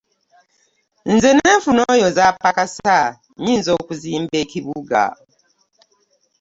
Nze 1.13 1.29
n'enfuna 1.33 1.81
oyo 1.93 2.07
z'apakasa 2.15 2.97
nyinza 3.43 3.69
okuzimba 3.79 4.35
ekibuga. 4.43 5.03